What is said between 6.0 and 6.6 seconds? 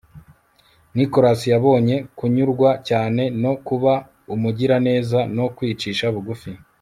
bugufi